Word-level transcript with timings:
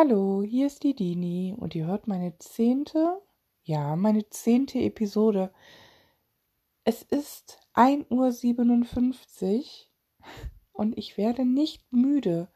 Hallo, 0.00 0.44
hier 0.44 0.68
ist 0.68 0.84
die 0.84 0.94
Dini 0.94 1.56
und 1.58 1.74
ihr 1.74 1.86
hört 1.86 2.06
meine 2.06 2.38
zehnte, 2.38 3.20
ja, 3.64 3.96
meine 3.96 4.28
zehnte 4.28 4.78
Episode. 4.78 5.52
Es 6.84 7.02
ist 7.02 7.58
1.57 7.74 9.56
Uhr 9.56 9.64
und 10.70 10.96
ich 10.96 11.18
werde 11.18 11.44
nicht 11.44 11.92
müde. 11.92 12.46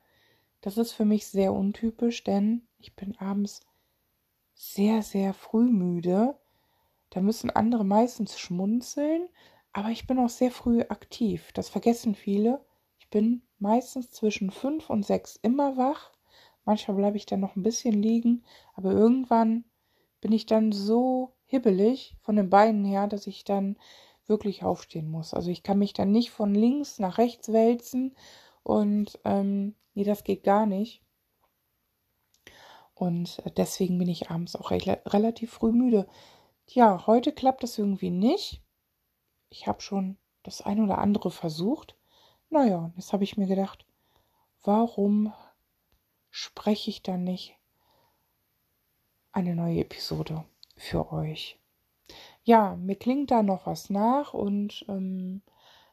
Das 0.61 0.79
ist 0.79 0.93
für 0.93 1.05
mich 1.05 1.27
sehr 1.27 1.53
untypisch, 1.53 2.23
denn 2.23 2.69
ich 2.79 2.95
bin 2.95 3.19
abends 3.19 3.59
sehr, 4.55 5.03
sehr 5.03 5.35
früh 5.35 5.69
müde. 5.69 6.39
Da 7.11 7.21
müssen 7.21 7.51
andere 7.51 7.85
meistens 7.85 8.39
schmunzeln, 8.39 9.29
aber 9.73 9.89
ich 9.89 10.07
bin 10.07 10.21
auch 10.21 10.31
sehr 10.31 10.53
früh 10.53 10.83
aktiv. 10.83 11.51
Das 11.55 11.69
vergessen 11.69 12.15
viele. 12.15 12.65
Ich 13.01 13.11
bin 13.11 13.43
meistens 13.59 14.13
zwischen 14.13 14.53
fünf 14.53 14.91
und 14.91 15.05
sechs 15.05 15.41
immer 15.43 15.77
wach 15.77 16.13
Manchmal 16.65 16.97
bleibe 16.97 17.17
ich 17.17 17.27
dann 17.27 17.41
noch 17.41 17.57
ein 17.57 17.63
bisschen 17.63 18.03
liegen, 18.03 18.45
aber 18.75 18.93
irgendwann 18.93 19.65
bin 20.21 20.33
ich 20.33 20.47
dann 20.47 20.73
so 20.73 21.33
hibbelig 21.47 22.17
von 22.21 22.37
den 22.37 22.51
Beinen 22.51 22.85
her, 22.85 23.09
dass 23.09 23.27
ich 23.27 23.45
dann 23.45 23.77
wirklich 24.27 24.63
aufstehen 24.63 25.11
muss. 25.11 25.35
Also 25.35 25.51
ich 25.51 25.63
kann 25.63 25.79
mich 25.79 25.93
dann 25.93 26.13
nicht 26.13 26.31
von 26.31 26.55
links 26.55 26.99
nach 26.99 27.19
rechts 27.19 27.53
wälzen 27.53 28.15
und 28.63 29.19
ähm, 29.25 29.75
nee, 29.95 30.05
das 30.05 30.25
geht 30.25 30.45
gar 30.45 30.67
nicht. 30.67 31.03
Und 32.95 33.43
deswegen 33.57 33.99
bin 33.99 34.09
ich 34.09 34.31
abends 34.31 34.55
auch 34.55 34.71
re 34.71 35.01
relativ 35.07 35.53
früh 35.53 35.73
müde. 35.73 36.07
Tja, 36.67 37.07
heute 37.07 37.33
klappt 37.33 37.65
das 37.65 37.77
irgendwie 37.77 38.11
nicht. 38.11 38.63
Ich 39.49 39.67
habe 39.67 39.81
schon 39.81 40.17
das 40.45 40.63
ein 40.63 40.81
oder 40.81 40.99
andere 40.99 41.31
versucht. 41.31 41.97
Naja, 42.49 42.93
jetzt 42.97 43.13
habe 43.13 43.25
ich 43.25 43.37
mir 43.37 43.47
gedacht, 43.47 43.85
warum 44.63 45.33
spreche 46.33 46.91
ich 46.91 47.03
dann 47.03 47.23
nicht 47.23 47.55
eine 49.33 49.55
neue 49.55 49.81
Episode 49.81 50.45
für 50.77 51.13
euch. 51.13 51.61
Ja, 52.43 52.75
mir 52.75 52.97
klingt 52.97 53.31
da 53.31 53.43
noch 53.43 53.67
was 53.67 53.91
nach 53.91 54.35
und 54.35 54.85
ähm, 54.89 55.43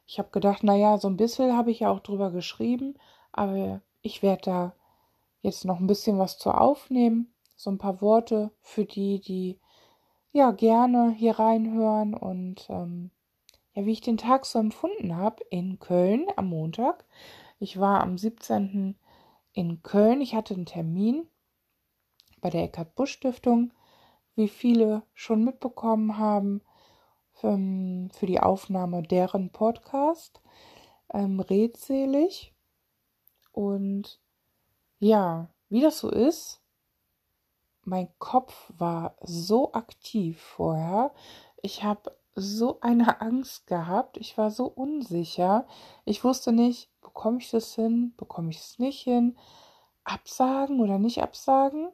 ich 0.06 0.18
habe 0.18 0.30
gedacht, 0.30 0.64
naja, 0.64 0.98
so 0.98 1.08
ein 1.08 1.18
bisschen 1.18 1.56
habe 1.56 1.70
ich 1.70 1.80
ja 1.80 1.90
auch 1.90 2.00
drüber 2.00 2.30
geschrieben, 2.30 2.94
aber 3.32 3.82
ich 4.02 4.22
werde 4.22 4.42
da 4.42 4.74
jetzt 5.42 5.64
noch 5.64 5.78
ein 5.78 5.86
bisschen 5.86 6.18
was 6.18 6.38
zu 6.38 6.50
aufnehmen, 6.50 7.32
so 7.54 7.70
ein 7.70 7.78
paar 7.78 8.00
Worte 8.00 8.50
für 8.62 8.86
die, 8.86 9.20
die 9.20 9.60
ja 10.32 10.50
gerne 10.52 11.10
hier 11.12 11.38
reinhören 11.38 12.14
und 12.14 12.66
ähm, 12.70 13.10
ja, 13.74 13.84
wie 13.84 13.92
ich 13.92 14.00
den 14.00 14.16
Tag 14.16 14.46
so 14.46 14.58
empfunden 14.58 15.16
habe 15.16 15.44
in 15.50 15.78
Köln 15.78 16.26
am 16.36 16.48
Montag. 16.48 17.04
Ich 17.58 17.78
war 17.78 18.00
am 18.00 18.16
17 18.16 18.96
in 19.52 19.82
Köln. 19.82 20.20
Ich 20.20 20.34
hatte 20.34 20.54
einen 20.54 20.66
Termin 20.66 21.26
bei 22.40 22.50
der 22.50 22.64
Eckhard 22.64 22.94
Busch 22.94 23.12
Stiftung, 23.12 23.72
wie 24.34 24.48
viele 24.48 25.02
schon 25.14 25.44
mitbekommen 25.44 26.18
haben, 26.18 26.62
für, 27.32 27.48
ähm, 27.48 28.10
für 28.12 28.26
die 28.26 28.40
Aufnahme 28.40 29.02
deren 29.02 29.50
Podcast. 29.50 30.40
Ähm, 31.12 31.40
redselig. 31.40 32.54
Und 33.52 34.20
ja, 34.98 35.48
wie 35.68 35.80
das 35.80 35.98
so 35.98 36.10
ist, 36.10 36.62
mein 37.84 38.08
Kopf 38.18 38.72
war 38.76 39.16
so 39.22 39.72
aktiv 39.72 40.40
vorher. 40.40 41.12
Ich 41.62 41.82
habe 41.82 42.16
so 42.34 42.80
eine 42.80 43.20
Angst 43.20 43.66
gehabt. 43.66 44.16
Ich 44.16 44.38
war 44.38 44.50
so 44.50 44.66
unsicher. 44.66 45.66
Ich 46.04 46.24
wusste 46.24 46.52
nicht, 46.52 46.90
bekomme 47.00 47.38
ich 47.38 47.50
das 47.50 47.74
hin, 47.74 48.14
bekomme 48.16 48.50
ich 48.50 48.58
es 48.58 48.78
nicht 48.78 49.02
hin, 49.02 49.36
absagen 50.04 50.80
oder 50.80 50.98
nicht 50.98 51.22
absagen. 51.22 51.88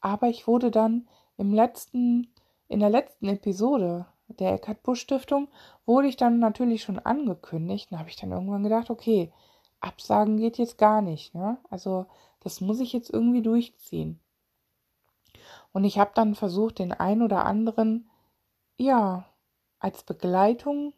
Aber 0.00 0.28
ich 0.28 0.46
wurde 0.46 0.70
dann 0.70 1.08
im 1.36 1.52
letzten, 1.52 2.32
in 2.68 2.80
der 2.80 2.90
letzten 2.90 3.28
Episode 3.28 4.06
der 4.28 4.54
Eckhard 4.54 4.82
Busch 4.82 5.00
Stiftung, 5.00 5.48
wurde 5.86 6.08
ich 6.08 6.16
dann 6.16 6.38
natürlich 6.38 6.82
schon 6.82 6.98
angekündigt. 6.98 7.88
Da 7.90 7.98
habe 7.98 8.08
ich 8.08 8.16
dann 8.16 8.32
irgendwann 8.32 8.62
gedacht, 8.62 8.90
okay, 8.90 9.32
absagen 9.80 10.36
geht 10.36 10.58
jetzt 10.58 10.78
gar 10.78 11.02
nicht. 11.02 11.34
Ne? 11.34 11.58
Also 11.68 12.06
das 12.40 12.60
muss 12.60 12.80
ich 12.80 12.92
jetzt 12.92 13.10
irgendwie 13.10 13.42
durchziehen. 13.42 14.20
Und 15.72 15.84
ich 15.84 15.98
habe 15.98 16.12
dann 16.14 16.34
versucht, 16.34 16.78
den 16.78 16.92
einen 16.92 17.22
oder 17.22 17.44
anderen, 17.44 18.10
ja, 18.76 19.24
als 19.80 20.04
Begleitung 20.04 20.94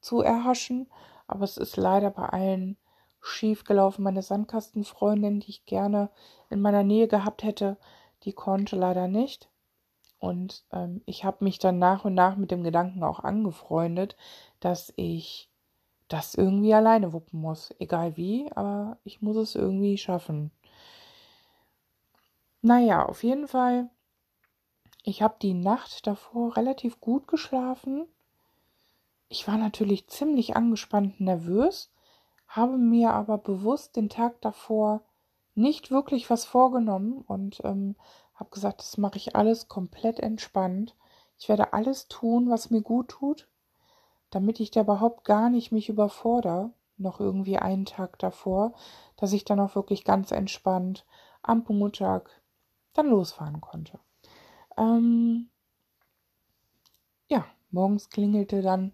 zu 0.00 0.22
erhaschen 0.22 0.88
aber 1.26 1.44
es 1.44 1.56
ist 1.56 1.76
leider 1.76 2.10
bei 2.10 2.28
allen 2.28 2.76
schief 3.20 3.64
gelaufen. 3.64 4.02
Meine 4.02 4.22
Sandkastenfreundin, 4.22 5.40
die 5.40 5.50
ich 5.50 5.66
gerne 5.66 6.10
in 6.50 6.60
meiner 6.60 6.84
Nähe 6.84 7.08
gehabt 7.08 7.42
hätte, 7.42 7.76
die 8.22 8.32
konnte 8.32 8.76
leider 8.76 9.08
nicht. 9.08 9.50
Und 10.18 10.64
ähm, 10.72 11.02
ich 11.06 11.24
habe 11.24 11.44
mich 11.44 11.58
dann 11.58 11.78
nach 11.78 12.04
und 12.04 12.14
nach 12.14 12.36
mit 12.36 12.50
dem 12.50 12.62
Gedanken 12.62 13.02
auch 13.02 13.20
angefreundet, 13.20 14.16
dass 14.60 14.92
ich 14.96 15.50
das 16.08 16.34
irgendwie 16.34 16.72
alleine 16.72 17.12
wuppen 17.12 17.40
muss. 17.40 17.74
Egal 17.78 18.16
wie, 18.16 18.50
aber 18.52 18.98
ich 19.04 19.20
muss 19.20 19.36
es 19.36 19.54
irgendwie 19.54 19.98
schaffen. 19.98 20.52
Naja, 22.62 23.04
auf 23.04 23.22
jeden 23.22 23.48
Fall. 23.48 23.90
Ich 25.08 25.22
habe 25.22 25.36
die 25.40 25.54
Nacht 25.54 26.08
davor 26.08 26.56
relativ 26.56 27.00
gut 27.00 27.28
geschlafen. 27.28 28.08
Ich 29.28 29.46
war 29.46 29.56
natürlich 29.56 30.08
ziemlich 30.08 30.56
angespannt 30.56 31.20
nervös, 31.20 31.92
habe 32.48 32.76
mir 32.76 33.12
aber 33.12 33.38
bewusst 33.38 33.94
den 33.94 34.08
Tag 34.08 34.40
davor 34.40 35.02
nicht 35.54 35.92
wirklich 35.92 36.28
was 36.28 36.44
vorgenommen 36.44 37.22
und 37.24 37.60
ähm, 37.62 37.94
habe 38.34 38.50
gesagt, 38.50 38.80
das 38.80 38.98
mache 38.98 39.16
ich 39.16 39.36
alles 39.36 39.68
komplett 39.68 40.18
entspannt. 40.18 40.96
Ich 41.38 41.48
werde 41.48 41.72
alles 41.72 42.08
tun, 42.08 42.50
was 42.50 42.70
mir 42.70 42.82
gut 42.82 43.06
tut, 43.06 43.46
damit 44.30 44.58
ich 44.58 44.72
da 44.72 44.80
überhaupt 44.80 45.22
gar 45.22 45.50
nicht 45.50 45.70
mich 45.70 45.88
überfordere, 45.88 46.72
noch 46.96 47.20
irgendwie 47.20 47.58
einen 47.58 47.84
Tag 47.84 48.18
davor, 48.18 48.72
dass 49.14 49.32
ich 49.32 49.44
dann 49.44 49.60
auch 49.60 49.76
wirklich 49.76 50.02
ganz 50.02 50.32
entspannt 50.32 51.06
am 51.42 51.64
Montag 51.68 52.28
dann 52.92 53.06
losfahren 53.06 53.60
konnte. 53.60 54.00
Ähm, 54.76 55.48
ja, 57.28 57.46
morgens 57.70 58.10
klingelte 58.10 58.62
dann 58.62 58.92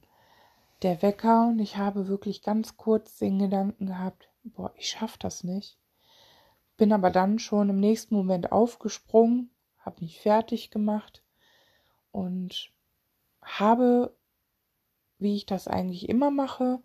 der 0.83 1.03
Wecker 1.03 1.49
und 1.49 1.59
ich 1.59 1.77
habe 1.77 2.09
wirklich 2.09 2.43
ganz 2.43 2.77
kurz 2.77 3.19
den 3.19 3.39
Gedanken 3.39 3.87
gehabt, 3.87 4.29
boah, 4.45 4.73
ich 4.77 4.89
schaffe 4.89 5.19
das 5.19 5.45
nicht. 5.45 5.79
Bin 6.77 6.93
aber 6.93 7.11
dann 7.11 7.39
schon 7.39 7.69
im 7.69 7.79
nächsten 7.81 8.15
Moment 8.15 8.51
aufgesprungen, 8.51 9.51
habe 9.79 10.03
mich 10.03 10.21
fertig 10.21 10.71
gemacht 10.71 11.23
und 12.11 12.73
habe, 13.41 14.17
wie 15.19 15.37
ich 15.37 15.47
das 15.47 15.69
eigentlich 15.69 16.09
immer 16.09 16.31
mache, 16.31 16.81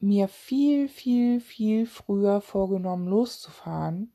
mir 0.00 0.26
viel, 0.26 0.88
viel, 0.88 1.40
viel 1.40 1.86
früher 1.86 2.40
vorgenommen, 2.40 3.06
loszufahren. 3.06 4.12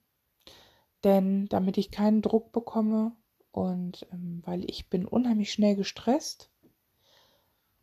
Denn 1.08 1.48
damit 1.48 1.78
ich 1.78 1.90
keinen 1.90 2.22
Druck 2.22 2.52
bekomme 2.52 3.14
und 3.52 4.06
ähm, 4.12 4.42
weil 4.44 4.70
ich 4.70 4.90
bin 4.90 5.06
unheimlich 5.06 5.54
schnell 5.54 5.78
gestresst 5.78 6.52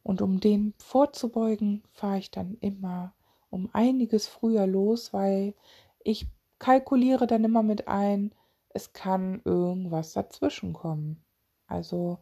und 0.02 0.20
um 0.20 0.40
dem 0.40 0.74
vorzubeugen, 0.76 1.82
fahre 1.90 2.18
ich 2.18 2.30
dann 2.30 2.58
immer 2.60 3.14
um 3.48 3.70
einiges 3.72 4.26
früher 4.26 4.66
los, 4.66 5.14
weil 5.14 5.54
ich 6.00 6.26
kalkuliere 6.58 7.26
dann 7.26 7.44
immer 7.44 7.62
mit 7.62 7.88
ein, 7.88 8.34
es 8.68 8.92
kann 8.92 9.40
irgendwas 9.46 10.12
dazwischen 10.12 10.74
kommen. 10.74 11.24
Also 11.66 12.18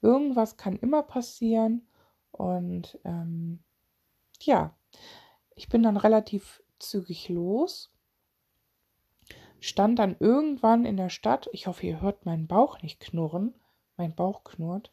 irgendwas 0.00 0.56
kann 0.56 0.76
immer 0.76 1.02
passieren 1.02 1.86
und 2.30 2.98
ähm, 3.04 3.62
ja, 4.40 4.74
ich 5.54 5.68
bin 5.68 5.82
dann 5.82 5.98
relativ 5.98 6.62
zügig 6.78 7.28
los, 7.28 7.92
stand 9.60 9.98
dann 9.98 10.16
irgendwann 10.18 10.84
in 10.84 10.96
der 10.96 11.10
Stadt, 11.10 11.48
ich 11.52 11.66
hoffe, 11.66 11.86
ihr 11.86 12.00
hört 12.00 12.26
meinen 12.26 12.46
Bauch 12.46 12.82
nicht 12.82 13.00
knurren, 13.00 13.54
mein 13.96 14.14
Bauch 14.14 14.44
knurrt, 14.44 14.92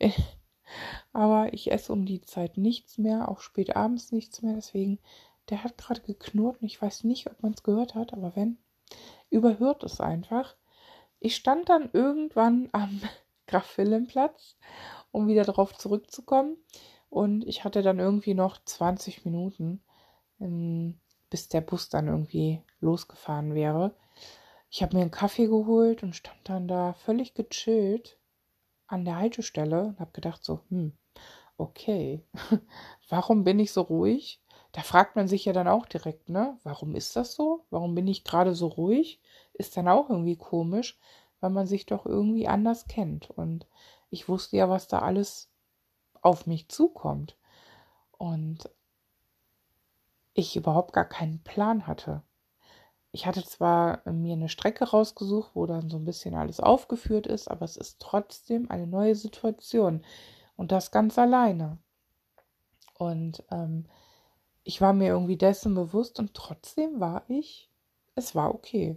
Aber 1.12 1.52
ich 1.52 1.70
esse 1.70 1.92
um 1.92 2.06
die 2.06 2.20
Zeit 2.22 2.56
nichts 2.56 2.98
mehr, 2.98 3.28
auch 3.28 3.40
spät 3.40 3.76
abends 3.76 4.12
nichts 4.12 4.42
mehr. 4.42 4.54
Deswegen, 4.54 4.98
der 5.50 5.64
hat 5.64 5.78
gerade 5.78 6.00
geknurrt 6.00 6.60
und 6.60 6.66
ich 6.66 6.80
weiß 6.80 7.04
nicht, 7.04 7.26
ob 7.30 7.42
man 7.42 7.52
es 7.52 7.62
gehört 7.62 7.94
hat, 7.94 8.12
aber 8.12 8.36
wenn, 8.36 8.58
überhört 9.30 9.82
es 9.84 10.00
einfach. 10.00 10.56
Ich 11.20 11.36
stand 11.36 11.68
dann 11.68 11.90
irgendwann 11.92 12.68
am 12.72 13.00
Graf 13.46 13.78
um 15.10 15.28
wieder 15.28 15.44
darauf 15.44 15.76
zurückzukommen. 15.76 16.56
Und 17.10 17.46
ich 17.46 17.64
hatte 17.64 17.82
dann 17.82 17.98
irgendwie 17.98 18.32
noch 18.32 18.58
20 18.64 19.26
Minuten, 19.26 19.82
ähm, 20.40 20.98
bis 21.32 21.48
der 21.48 21.62
Bus 21.62 21.88
dann 21.88 22.06
irgendwie 22.06 22.62
losgefahren 22.80 23.54
wäre. 23.54 23.96
Ich 24.70 24.82
habe 24.82 24.96
mir 24.96 25.02
einen 25.02 25.10
Kaffee 25.10 25.46
geholt 25.46 26.04
und 26.04 26.14
stand 26.14 26.38
dann 26.44 26.68
da 26.68 26.92
völlig 26.92 27.34
gechillt 27.34 28.18
an 28.86 29.04
der 29.04 29.16
Haltestelle 29.16 29.86
und 29.86 29.98
habe 30.00 30.12
gedacht 30.12 30.44
so, 30.44 30.60
hm, 30.68 30.92
okay, 31.56 32.24
warum 33.08 33.42
bin 33.42 33.58
ich 33.58 33.72
so 33.72 33.80
ruhig? 33.80 34.42
da 34.72 34.80
fragt 34.80 35.16
man 35.16 35.28
sich 35.28 35.44
ja 35.44 35.52
dann 35.52 35.68
auch 35.68 35.86
direkt, 35.86 36.30
ne, 36.30 36.58
warum 36.64 36.94
ist 36.94 37.14
das 37.14 37.34
so? 37.34 37.66
Warum 37.70 37.94
bin 37.94 38.08
ich 38.08 38.24
gerade 38.24 38.54
so 38.54 38.68
ruhig? 38.68 39.20
Ist 39.52 39.76
dann 39.76 39.86
auch 39.86 40.08
irgendwie 40.08 40.36
komisch, 40.36 40.98
weil 41.40 41.50
man 41.50 41.66
sich 41.66 41.84
doch 41.84 42.06
irgendwie 42.06 42.48
anders 42.48 42.86
kennt. 42.86 43.30
Und 43.30 43.66
ich 44.08 44.28
wusste 44.30 44.56
ja, 44.56 44.70
was 44.70 44.88
da 44.88 45.00
alles 45.00 45.50
auf 46.22 46.46
mich 46.46 46.68
zukommt. 46.70 47.36
Und 48.16 48.70
ich 50.34 50.56
überhaupt 50.56 50.92
gar 50.92 51.04
keinen 51.04 51.42
Plan 51.42 51.86
hatte. 51.86 52.22
Ich 53.12 53.26
hatte 53.26 53.44
zwar 53.44 54.00
mir 54.10 54.32
eine 54.32 54.48
Strecke 54.48 54.84
rausgesucht, 54.84 55.50
wo 55.54 55.66
dann 55.66 55.90
so 55.90 55.98
ein 55.98 56.04
bisschen 56.04 56.34
alles 56.34 56.60
aufgeführt 56.60 57.26
ist, 57.26 57.48
aber 57.48 57.64
es 57.64 57.76
ist 57.76 58.00
trotzdem 58.00 58.70
eine 58.70 58.86
neue 58.86 59.14
Situation. 59.14 60.02
Und 60.56 60.72
das 60.72 60.90
ganz 60.90 61.18
alleine. 61.18 61.78
Und 62.98 63.44
ähm, 63.50 63.86
ich 64.64 64.80
war 64.80 64.92
mir 64.92 65.08
irgendwie 65.08 65.36
dessen 65.36 65.74
bewusst 65.74 66.18
und 66.18 66.34
trotzdem 66.34 67.00
war 67.00 67.24
ich, 67.28 67.70
es 68.14 68.34
war 68.34 68.54
okay. 68.54 68.96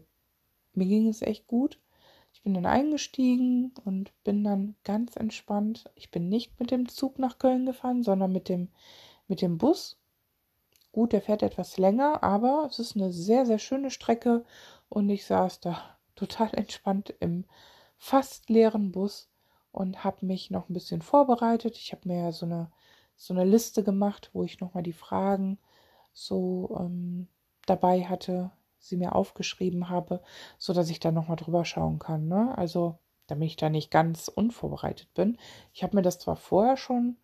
Mir 0.73 0.85
ging 0.85 1.07
es 1.07 1.21
echt 1.21 1.47
gut. 1.47 1.79
Ich 2.33 2.43
bin 2.43 2.53
dann 2.53 2.65
eingestiegen 2.65 3.73
und 3.83 4.11
bin 4.23 4.43
dann 4.43 4.75
ganz 4.83 5.15
entspannt. 5.15 5.89
Ich 5.95 6.11
bin 6.11 6.29
nicht 6.29 6.59
mit 6.59 6.69
dem 6.69 6.87
Zug 6.87 7.17
nach 7.17 7.39
Köln 7.39 7.65
gefahren, 7.65 8.03
sondern 8.03 8.31
mit 8.31 8.49
dem, 8.49 8.69
mit 9.27 9.41
dem 9.41 9.57
Bus. 9.57 9.97
Gut, 10.95 11.11
der 11.11 11.21
fährt 11.21 11.43
etwas 11.43 11.77
länger, 11.77 12.23
aber 12.23 12.69
es 12.71 12.79
ist 12.79 12.95
eine 12.95 13.11
sehr, 13.11 13.45
sehr 13.45 13.59
schöne 13.59 13.91
Strecke 13.91 14.45
und 14.87 15.09
ich 15.09 15.25
saß 15.25 15.59
da 15.59 15.77
total 16.15 16.51
entspannt 16.53 17.13
im 17.19 17.43
fast 17.97 18.49
leeren 18.49 18.93
Bus 18.93 19.29
und 19.73 20.05
habe 20.05 20.25
mich 20.25 20.51
noch 20.51 20.69
ein 20.69 20.73
bisschen 20.73 21.01
vorbereitet. 21.01 21.75
Ich 21.75 21.91
habe 21.91 22.07
mir 22.07 22.19
ja 22.19 22.31
so 22.31 22.45
eine 22.45 22.71
so 23.17 23.33
eine 23.33 23.43
Liste 23.43 23.83
gemacht, 23.83 24.29
wo 24.31 24.45
ich 24.45 24.61
nochmal 24.61 24.83
die 24.83 24.93
Fragen 24.93 25.59
so 26.13 26.73
ähm, 26.79 27.27
dabei 27.65 28.05
hatte, 28.05 28.51
sie 28.79 28.95
mir 28.95 29.15
aufgeschrieben 29.15 29.89
habe, 29.89 30.23
so 30.57 30.71
dass 30.71 30.89
ich 30.89 31.01
da 31.01 31.11
nochmal 31.11 31.35
drüber 31.35 31.65
schauen 31.65 31.99
kann. 31.99 32.29
Ne? 32.29 32.57
Also, 32.57 32.99
damit 33.27 33.49
ich 33.49 33.57
da 33.57 33.67
nicht 33.69 33.91
ganz 33.91 34.29
unvorbereitet 34.29 35.13
bin. 35.13 35.37
Ich 35.73 35.83
habe 35.83 35.97
mir 35.97 36.03
das 36.03 36.19
zwar 36.19 36.37
vorher 36.37 36.77
schon 36.77 37.17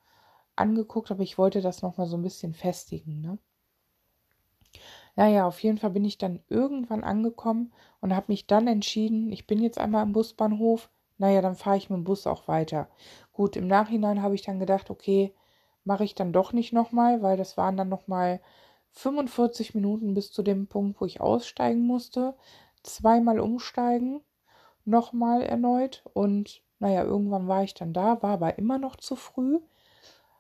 angeguckt, 0.57 1.09
aber 1.09 1.23
ich 1.23 1.37
wollte 1.37 1.61
das 1.61 1.81
nochmal 1.81 2.07
so 2.07 2.17
ein 2.17 2.21
bisschen 2.21 2.53
festigen. 2.53 3.21
Ne? 3.21 3.37
Naja, 5.15 5.45
auf 5.45 5.61
jeden 5.61 5.77
Fall 5.77 5.91
bin 5.91 6.05
ich 6.05 6.17
dann 6.17 6.41
irgendwann 6.49 7.03
angekommen 7.03 7.73
und 7.99 8.15
habe 8.15 8.27
mich 8.29 8.47
dann 8.47 8.67
entschieden, 8.67 9.31
ich 9.31 9.45
bin 9.47 9.61
jetzt 9.61 9.77
einmal 9.77 10.03
am 10.03 10.13
Busbahnhof, 10.13 10.89
naja, 11.17 11.41
dann 11.41 11.55
fahre 11.55 11.77
ich 11.77 11.89
mit 11.89 11.97
dem 11.97 12.03
Bus 12.03 12.25
auch 12.25 12.47
weiter. 12.47 12.87
Gut, 13.33 13.55
im 13.55 13.67
Nachhinein 13.67 14.21
habe 14.21 14.35
ich 14.35 14.41
dann 14.41 14.59
gedacht, 14.59 14.89
okay, 14.89 15.33
mache 15.83 16.03
ich 16.03 16.15
dann 16.15 16.33
doch 16.33 16.53
nicht 16.53 16.73
nochmal, 16.73 17.21
weil 17.21 17.37
das 17.37 17.57
waren 17.57 17.77
dann 17.77 17.89
nochmal 17.89 18.41
45 18.91 19.75
Minuten 19.75 20.13
bis 20.13 20.31
zu 20.31 20.43
dem 20.43 20.67
Punkt, 20.67 20.99
wo 20.99 21.05
ich 21.05 21.21
aussteigen 21.21 21.85
musste. 21.85 22.35
Zweimal 22.83 23.39
umsteigen, 23.39 24.21
nochmal 24.85 25.43
erneut 25.43 26.03
und 26.13 26.61
naja, 26.79 27.03
irgendwann 27.03 27.47
war 27.47 27.63
ich 27.63 27.75
dann 27.75 27.93
da, 27.93 28.21
war 28.23 28.31
aber 28.31 28.57
immer 28.57 28.79
noch 28.79 28.95
zu 28.95 29.15
früh. 29.15 29.59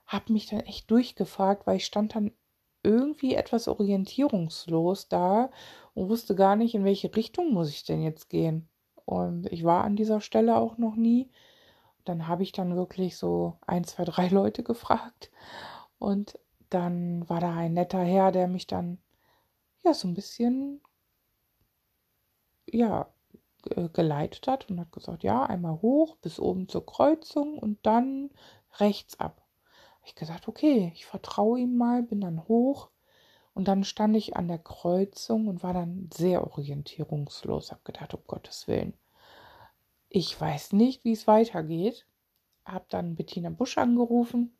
Hab 0.07 0.29
mich 0.29 0.47
dann 0.47 0.61
echt 0.61 0.89
durchgefragt, 0.89 1.67
weil 1.67 1.77
ich 1.77 1.85
stand 1.85 2.15
dann 2.15 2.31
irgendwie 2.83 3.35
etwas 3.35 3.67
orientierungslos 3.67 5.07
da 5.07 5.51
und 5.93 6.09
wusste 6.09 6.35
gar 6.35 6.55
nicht, 6.55 6.75
in 6.75 6.85
welche 6.85 7.15
Richtung 7.15 7.53
muss 7.53 7.69
ich 7.69 7.83
denn 7.83 8.01
jetzt 8.01 8.29
gehen. 8.29 8.67
Und 9.05 9.51
ich 9.51 9.63
war 9.63 9.83
an 9.83 9.95
dieser 9.95 10.21
Stelle 10.21 10.57
auch 10.57 10.77
noch 10.77 10.95
nie 10.95 11.29
dann 12.05 12.27
habe 12.27 12.43
ich 12.43 12.51
dann 12.51 12.75
wirklich 12.75 13.17
so 13.17 13.57
ein, 13.67 13.83
zwei, 13.83 14.05
drei 14.05 14.27
Leute 14.27 14.63
gefragt. 14.63 15.31
Und 15.99 16.39
dann 16.69 17.27
war 17.29 17.39
da 17.39 17.53
ein 17.55 17.73
netter 17.73 18.03
Herr, 18.03 18.31
der 18.31 18.47
mich 18.47 18.67
dann 18.67 18.99
ja 19.83 19.93
so 19.93 20.07
ein 20.07 20.13
bisschen 20.13 20.81
ja 22.69 23.07
geleitet 23.93 24.47
hat 24.47 24.69
und 24.69 24.79
hat 24.79 24.91
gesagt, 24.91 25.23
ja, 25.23 25.43
einmal 25.43 25.81
hoch 25.81 26.15
bis 26.17 26.39
oben 26.39 26.67
zur 26.67 26.85
Kreuzung 26.85 27.59
und 27.59 27.85
dann 27.85 28.31
rechts 28.79 29.19
ab. 29.19 29.40
Hab 30.01 30.07
ich 30.07 30.15
gesagt, 30.15 30.47
okay, 30.47 30.91
ich 30.95 31.05
vertraue 31.05 31.59
ihm 31.59 31.77
mal, 31.77 32.03
bin 32.03 32.21
dann 32.21 32.47
hoch 32.47 32.89
und 33.53 33.67
dann 33.67 33.83
stand 33.83 34.15
ich 34.15 34.35
an 34.35 34.47
der 34.47 34.57
Kreuzung 34.57 35.47
und 35.47 35.63
war 35.63 35.73
dann 35.73 36.09
sehr 36.13 36.43
orientierungslos. 36.43 37.71
Hab 37.71 37.85
gedacht, 37.85 38.13
um 38.13 38.21
Gottes 38.25 38.67
Willen, 38.67 38.93
ich 40.09 40.39
weiß 40.39 40.73
nicht, 40.73 41.03
wie 41.05 41.13
es 41.13 41.27
weitergeht. 41.27 42.05
Hab 42.65 42.89
dann 42.89 43.15
Bettina 43.15 43.49
Busch 43.49 43.77
angerufen. 43.77 44.55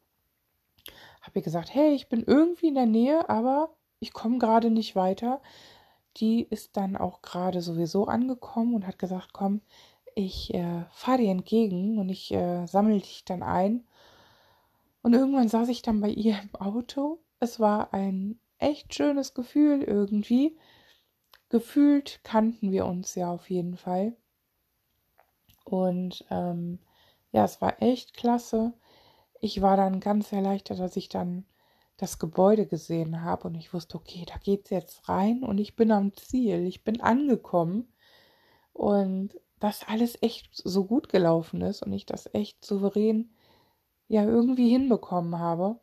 Hab 1.22 1.36
ihr 1.36 1.42
gesagt, 1.42 1.74
hey, 1.74 1.94
ich 1.94 2.10
bin 2.10 2.24
irgendwie 2.24 2.68
in 2.68 2.76
der 2.76 2.86
Nähe, 2.86 3.30
aber 3.30 3.76
ich 4.00 4.14
komme 4.14 4.40
gerade 4.40 4.72
nicht 4.72 4.96
weiter. 4.96 5.42
Die 6.18 6.44
ist 6.44 6.78
dann 6.78 6.98
auch 6.98 7.22
gerade 7.22 7.62
sowieso 7.62 8.06
angekommen 8.06 8.76
und 8.76 8.88
hat 8.88 9.00
gesagt, 9.00 9.34
komm, 9.34 9.62
ich 10.16 10.54
äh, 10.54 10.86
fahre 10.92 11.20
dir 11.20 11.32
entgegen 11.32 12.00
und 12.00 12.10
ich 12.10 12.32
äh, 12.34 12.66
sammle 12.66 13.00
dich 13.00 13.24
dann 13.26 13.44
ein. 13.44 13.86
Und 15.02 15.14
irgendwann 15.14 15.48
saß 15.48 15.70
ich 15.70 15.82
dann 15.82 16.02
bei 16.02 16.10
ihr 16.10 16.40
im 16.42 16.56
Auto. 16.56 17.24
Es 17.40 17.60
war 17.60 17.94
ein 17.94 18.40
echt 18.60 18.94
schönes 18.94 19.34
Gefühl 19.34 19.82
irgendwie. 19.84 20.58
Gefühlt 21.50 22.22
kannten 22.24 22.72
wir 22.72 22.86
uns 22.86 23.16
ja 23.16 23.32
auf 23.32 23.50
jeden 23.50 23.76
Fall. 23.76 24.16
Und 25.66 26.26
ähm, 26.30 26.80
ja, 27.32 27.46
es 27.46 27.62
war 27.62 27.82
echt 27.82 28.14
klasse. 28.14 28.74
Ich 29.40 29.62
war 29.62 29.78
dann 29.78 30.00
ganz 30.00 30.32
erleichtert, 30.32 30.80
dass 30.80 30.96
ich 30.96 31.10
dann 31.10 31.46
das 31.98 32.20
Gebäude 32.20 32.66
gesehen 32.66 33.22
habe 33.22 33.48
und 33.48 33.56
ich 33.56 33.74
wusste, 33.74 33.96
okay, 33.96 34.26
da 34.28 34.38
geht's 34.38 34.72
jetzt 34.72 35.08
rein 35.08 35.44
und 35.44 35.60
ich 35.60 35.76
bin 35.76 35.92
am 35.92 36.14
Ziel, 36.16 36.66
ich 36.66 36.84
bin 36.84 37.00
angekommen 37.00 37.94
und 38.74 39.40
dass 39.60 39.88
alles 39.88 40.18
echt 40.24 40.50
so 40.56 40.86
gut 40.86 41.10
gelaufen 41.10 41.62
ist 41.62 41.84
und 41.84 41.94
ich 41.94 42.08
das 42.08 42.28
echt 42.34 42.66
souverän 42.66 43.36
ja 44.12 44.26
irgendwie 44.26 44.70
hinbekommen 44.70 45.40
habe. 45.40 45.80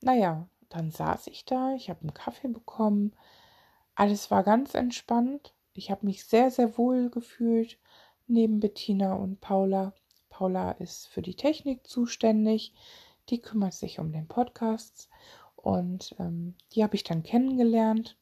Naja, 0.00 0.48
dann 0.68 0.90
saß 0.90 1.28
ich 1.28 1.44
da, 1.44 1.74
ich 1.74 1.88
habe 1.88 2.00
einen 2.00 2.12
Kaffee 2.14 2.48
bekommen, 2.48 3.14
alles 3.94 4.32
war 4.32 4.42
ganz 4.42 4.74
entspannt, 4.74 5.54
ich 5.74 5.92
habe 5.92 6.04
mich 6.04 6.24
sehr, 6.24 6.50
sehr 6.50 6.76
wohl 6.76 7.08
gefühlt 7.08 7.78
neben 8.26 8.58
Bettina 8.58 9.14
und 9.14 9.40
Paula. 9.40 9.94
Paula 10.28 10.72
ist 10.72 11.06
für 11.06 11.22
die 11.22 11.36
Technik 11.36 11.86
zuständig, 11.86 12.74
die 13.28 13.40
kümmert 13.40 13.74
sich 13.74 14.00
um 14.00 14.10
den 14.10 14.26
Podcast 14.26 15.08
und 15.54 16.16
ähm, 16.18 16.56
die 16.72 16.82
habe 16.82 16.96
ich 16.96 17.04
dann 17.04 17.22
kennengelernt. 17.22 18.16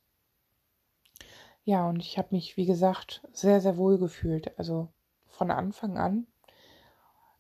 Ja, 1.65 1.89
und 1.89 2.01
ich 2.01 2.19
habe 2.19 2.29
mich, 2.33 2.59
wie 2.59 2.67
gesagt, 2.67 3.23
sehr, 3.33 3.63
sehr 3.63 3.79
wohl 3.79 3.99
gefühlt. 3.99 4.57
Also 4.59 4.89
von 5.27 5.51
Anfang 5.51 5.97
an. 5.97 6.27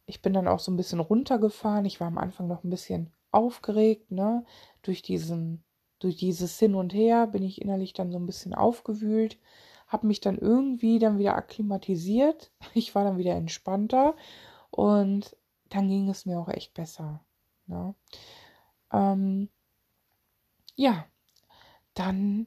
Ich 0.06 0.22
bin 0.22 0.32
dann 0.32 0.48
auch 0.48 0.60
so 0.60 0.70
ein 0.70 0.76
bisschen 0.76 1.00
runtergefahren. 1.00 1.84
Ich 1.84 2.00
war 2.00 2.06
am 2.06 2.18
Anfang 2.18 2.46
noch 2.46 2.64
ein 2.64 2.70
bisschen 2.70 3.12
aufgeregt, 3.32 4.10
ne? 4.10 4.44
Durch 4.82 5.02
diesen, 5.02 5.64
durch 5.98 6.16
dieses 6.16 6.58
Hin 6.58 6.74
und 6.74 6.94
Her 6.94 7.26
bin 7.26 7.42
ich 7.42 7.60
innerlich 7.60 7.92
dann 7.92 8.12
so 8.12 8.18
ein 8.18 8.26
bisschen 8.26 8.54
aufgewühlt 8.54 9.38
habe 9.86 10.06
mich 10.06 10.20
dann 10.20 10.38
irgendwie 10.38 10.98
dann 10.98 11.18
wieder 11.18 11.36
akklimatisiert. 11.36 12.50
Ich 12.74 12.94
war 12.94 13.04
dann 13.04 13.18
wieder 13.18 13.34
entspannter 13.34 14.14
und 14.70 15.36
dann 15.70 15.88
ging 15.88 16.08
es 16.08 16.26
mir 16.26 16.38
auch 16.38 16.48
echt 16.48 16.74
besser. 16.74 17.24
Ne? 17.66 17.94
Ähm, 18.92 19.48
ja, 20.74 21.06
dann 21.94 22.46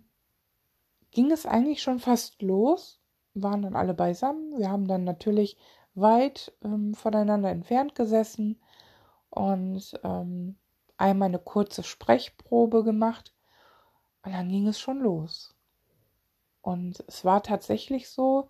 ging 1.11 1.31
es 1.31 1.45
eigentlich 1.45 1.81
schon 1.81 1.99
fast 1.99 2.41
los, 2.41 2.99
waren 3.33 3.63
dann 3.63 3.75
alle 3.75 3.93
beisammen. 3.93 4.57
Wir 4.57 4.69
haben 4.69 4.87
dann 4.87 5.03
natürlich 5.03 5.57
weit 6.01 6.53
ähm, 6.63 6.93
voneinander 6.93 7.49
entfernt 7.49 7.95
gesessen 7.95 8.59
und 9.29 9.99
ähm, 10.03 10.57
einmal 10.97 11.27
eine 11.27 11.39
kurze 11.39 11.83
Sprechprobe 11.83 12.83
gemacht 12.83 13.33
und 14.23 14.33
dann 14.33 14.49
ging 14.49 14.67
es 14.67 14.79
schon 14.79 14.99
los. 14.99 15.55
Und 16.61 17.03
es 17.07 17.23
war 17.23 17.41
tatsächlich 17.41 18.09
so, 18.09 18.49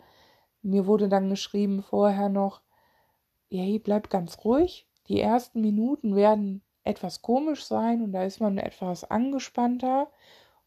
mir 0.62 0.88
wurde 0.88 1.10
dann 1.10 1.30
geschrieben 1.30 1.84
vorher 1.84 2.30
noch, 2.30 2.62
hey, 3.52 3.80
bleib 3.80 4.10
ganz 4.10 4.44
ruhig. 4.44 4.88
Die 5.08 5.22
ersten 5.22 5.62
Minuten 5.62 6.16
werden 6.16 6.64
etwas 6.84 7.22
komisch 7.22 7.66
sein 7.66 8.02
und 8.02 8.12
da 8.14 8.24
ist 8.24 8.40
man 8.40 8.58
etwas 8.58 9.04
angespannter 9.04 10.12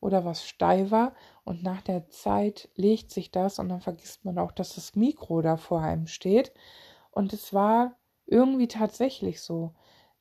oder 0.01 0.25
was 0.25 0.47
steifer 0.47 1.15
und 1.45 1.63
nach 1.63 1.83
der 1.83 2.09
Zeit 2.09 2.69
legt 2.77 3.11
sich 3.11 3.31
das 3.31 3.59
und 3.59 3.69
dann 3.69 3.81
vergisst 3.81 4.25
man 4.25 4.39
auch, 4.39 4.53
dass 4.53 4.75
das 4.75 4.95
Mikro 4.95 5.43
da 5.43 5.57
vor 5.57 5.81
einem 5.81 6.07
steht. 6.07 6.53
Und 7.11 7.33
es 7.33 7.53
war 7.53 7.97
irgendwie 8.27 8.69
tatsächlich 8.69 9.41
so, 9.41 9.75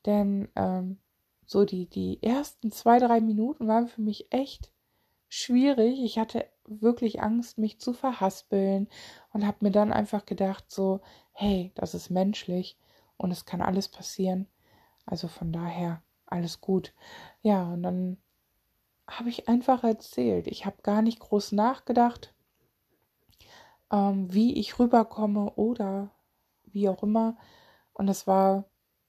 denn 0.05 0.49
ähm, 0.55 0.97
so 1.45 1.65
die, 1.65 1.87
die 1.87 2.21
ersten 2.23 2.71
zwei, 2.71 2.99
drei 2.99 3.21
Minuten 3.21 3.67
waren 3.67 3.87
für 3.87 4.01
mich 4.01 4.31
echt 4.31 4.71
schwierig. 5.29 5.99
Ich 6.01 6.17
hatte 6.17 6.45
wirklich 6.65 7.21
Angst, 7.21 7.57
mich 7.57 7.79
zu 7.79 7.93
verhaspeln 7.93 8.87
und 9.33 9.45
habe 9.45 9.57
mir 9.61 9.71
dann 9.71 9.93
einfach 9.93 10.25
gedacht, 10.25 10.65
so, 10.69 11.01
hey, 11.33 11.71
das 11.75 11.93
ist 11.93 12.09
menschlich 12.09 12.77
und 13.17 13.31
es 13.31 13.45
kann 13.45 13.61
alles 13.61 13.87
passieren. 13.87 14.47
Also 15.05 15.27
von 15.27 15.51
daher 15.51 16.01
alles 16.25 16.61
gut. 16.61 16.93
Ja, 17.41 17.71
und 17.71 17.83
dann 17.83 18.17
habe 19.11 19.29
ich 19.29 19.47
einfach 19.47 19.83
erzählt. 19.83 20.47
Ich 20.47 20.65
habe 20.65 20.81
gar 20.83 21.01
nicht 21.01 21.19
groß 21.19 21.51
nachgedacht, 21.51 22.33
ähm, 23.91 24.33
wie 24.33 24.59
ich 24.59 24.79
rüberkomme 24.79 25.51
oder 25.55 26.11
wie 26.65 26.89
auch 26.89 27.03
immer. 27.03 27.37
Und 27.93 28.07
es 28.07 28.27
war 28.27 28.65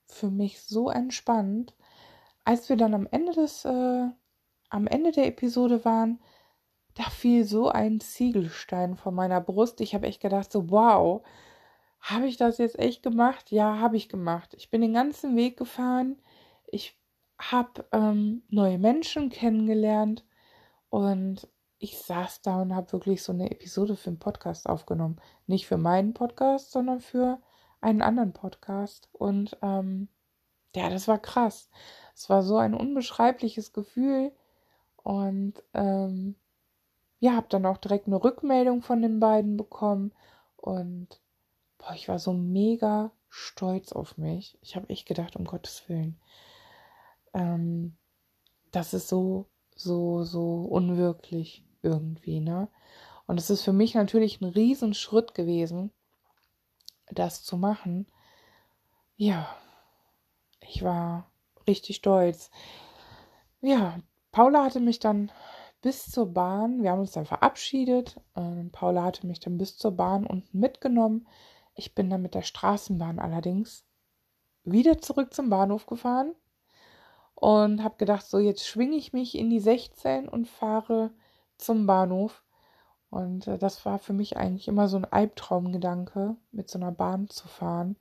für 0.07 0.31
mich 0.31 0.63
so 0.63 0.91
entspannt. 0.91 1.75
Als 2.45 2.69
wir 2.69 2.77
dann 2.77 2.95
am 2.95 3.07
Ende 3.11 3.33
des, 3.33 3.65
äh, 3.65 4.09
am 4.69 4.87
Ende 4.87 5.13
der 5.13 5.27
Episode 5.27 5.85
waren, 5.85 6.21
da 6.95 7.05
fiel 7.05 7.45
so 7.45 7.69
ein 7.69 8.01
Ziegelstein 8.01 8.97
vor 8.97 9.13
meiner 9.13 9.41
Brust. 9.41 9.81
Ich 9.81 9.95
habe 9.95 10.07
echt 10.07 10.21
gedacht, 10.21 10.53
so 10.53 10.71
wow, 10.71 11.23
habe 12.01 12.27
ich 12.27 12.37
das 12.37 12.59
jetzt 12.59 12.79
echt 12.79 13.03
gemacht? 13.03 13.51
Ja, 13.51 13.79
habe 13.79 13.97
ich 13.97 14.09
gemacht. 14.09 14.55
Ich 14.55 14.71
bin 14.71 14.81
den 14.81 14.93
ganzen 14.93 15.37
Weg 15.37 15.57
gefahren. 15.57 16.21
Ich 16.67 16.99
habe 17.51 17.85
ähm, 17.93 18.43
neue 18.49 18.79
Menschen 18.79 19.31
kennengelernt 19.31 20.25
und 20.91 21.49
ich 21.79 21.99
saß 21.99 22.43
da 22.43 22.63
und 22.63 22.75
habe 22.75 22.93
wirklich 22.93 23.23
so 23.25 23.33
eine 23.33 23.51
Episode 23.51 23.97
für 23.97 24.11
einen 24.11 24.21
Podcast 24.21 24.69
aufgenommen. 24.69 25.17
Nicht 25.49 25.67
für 25.67 25.79
meinen 25.79 26.15
Podcast, 26.15 26.71
sondern 26.71 27.01
für 27.01 27.41
einen 27.81 28.03
anderen 28.03 28.33
Podcast. 28.33 29.09
Und 29.11 29.59
ähm, 29.63 30.09
ja, 30.77 30.89
das 30.91 31.09
war 31.09 31.19
krass. 31.19 31.71
Es 32.15 32.31
war 32.31 32.45
so 32.45 32.57
ein 32.57 32.75
unbeschreibliches 32.75 33.73
Gefühl. 33.73 34.31
Und 35.03 35.55
ähm, 35.75 36.37
ja, 37.19 37.33
habe 37.33 37.49
dann 37.49 37.67
auch 37.67 37.79
direkt 37.79 38.07
eine 38.07 38.23
Rückmeldung 38.23 38.83
von 38.83 39.03
den 39.03 39.19
beiden 39.19 39.57
bekommen. 39.57 40.13
Und 40.57 41.21
boah, 41.79 41.95
ich 41.95 42.09
war 42.09 42.21
so 42.21 42.33
mega 42.33 43.11
stolz 43.29 43.91
auf 43.91 44.19
mich. 44.19 44.57
Ich 44.61 44.77
habe 44.77 44.89
echt 44.89 45.09
gedacht, 45.09 45.35
um 45.35 45.47
Gottes 45.47 45.89
Willen 45.89 46.17
ähm, 47.35 47.97
das 48.71 48.95
ist 48.95 49.09
so, 49.09 49.47
so, 49.75 50.25
so 50.25 50.63
unwirklich 50.63 51.65
irgendwie, 51.83 52.41
ne? 52.41 52.69
Und 53.27 53.39
es 53.39 53.51
ist 53.51 53.63
für 53.63 53.73
mich 53.73 53.95
natürlich 53.95 54.41
ein 54.41 54.49
Riesenschritt 54.49 55.35
gewesen, 55.35 55.93
das 57.11 57.43
zu 57.43 57.57
machen. 57.57 58.07
Ja, 59.17 59.57
ich 60.61 60.83
war 60.83 61.31
richtig 61.67 61.97
stolz. 61.97 62.51
Ja, 63.61 63.99
Paula 64.33 64.65
hatte 64.65 64.81
mich 64.81 64.99
dann 64.99 65.31
bis 65.83 66.11
zur 66.11 66.33
Bahn, 66.33 66.83
wir 66.83 66.91
haben 66.91 67.01
uns 67.01 67.13
dann 67.13 67.27
verabschiedet. 67.27 68.21
Ähm, 68.37 68.71
Paula 68.73 69.05
hatte 69.05 69.27
mich 69.27 69.41
dann 69.41 69.59
bis 69.59 69.77
zur 69.77 69.93
Bahn 69.93 70.27
unten 70.27 70.59
mitgenommen. 70.59 71.29
Ich 71.75 71.95
bin 71.95 72.11
dann 72.11 72.23
mit 72.23 72.35
der 72.35 72.43
Straßenbahn 72.43 73.19
allerdings 73.19 73.85
wieder 74.65 74.99
zurück 74.99 75.35
zum 75.35 75.51
Bahnhof 75.51 75.87
gefahren 75.87 76.35
und 77.43 77.83
habe 77.83 77.97
gedacht, 77.99 78.25
so 78.25 78.39
jetzt 78.39 78.65
schwinge 78.65 78.95
ich 78.95 79.13
mich 79.13 79.37
in 79.37 79.51
die 79.51 79.59
16 79.59 80.29
und 80.29 80.47
fahre 80.47 81.11
zum 81.59 81.89
Bahnhof. 81.89 82.45
Und 83.11 83.49
äh, 83.49 83.59
das 83.59 83.85
war 83.85 83.99
für 83.99 84.13
mich 84.13 84.37
eigentlich 84.37 84.69
immer 84.69 84.87
so 84.87 84.97
ein 84.97 85.05
Albtraumgedanke, 85.05 86.37
mit 86.53 86.71
so 86.71 86.79
einer 86.79 86.93
Bahn 86.93 87.29
zu 87.29 87.49
fahren. 87.49 87.97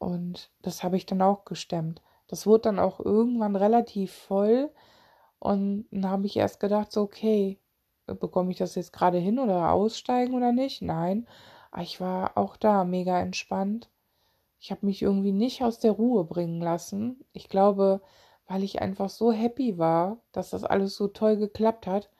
Und 0.00 0.50
das 0.60 0.82
habe 0.82 0.96
ich 0.96 1.06
dann 1.06 1.22
auch 1.22 1.44
gestemmt. 1.44 2.02
Das 2.26 2.48
wurde 2.48 2.62
dann 2.62 2.80
auch 2.80 2.98
irgendwann 2.98 3.54
relativ 3.54 4.12
voll. 4.12 4.72
Und 5.38 5.86
dann 5.92 6.10
habe 6.10 6.26
ich 6.26 6.36
erst 6.36 6.58
gedacht, 6.58 6.90
so, 6.90 7.02
okay, 7.02 7.60
bekomme 8.06 8.50
ich 8.50 8.58
das 8.58 8.74
jetzt 8.74 8.92
gerade 8.92 9.18
hin 9.18 9.38
oder 9.38 9.70
aussteigen 9.70 10.34
oder 10.34 10.50
nicht? 10.50 10.82
Nein. 10.82 11.28
Aber 11.70 11.82
ich 11.82 12.00
war 12.00 12.36
auch 12.36 12.56
da 12.56 12.82
mega 12.82 13.20
entspannt. 13.20 13.88
Ich 14.58 14.72
habe 14.72 14.84
mich 14.84 15.00
irgendwie 15.00 15.32
nicht 15.32 15.62
aus 15.62 15.78
der 15.78 15.92
Ruhe 15.92 16.24
bringen 16.24 16.60
lassen. 16.60 17.24
Ich 17.32 17.48
glaube, 17.48 18.00
weil 18.46 18.62
ich 18.62 18.82
einfach 18.82 19.10
so 19.10 19.32
happy 19.32 19.78
war, 19.78 20.18
dass 20.32 20.50
das 20.50 20.64
alles 20.64 20.96
so 20.96 21.08
toll 21.08 21.36
geklappt 21.36 21.86
hat. 21.86 22.10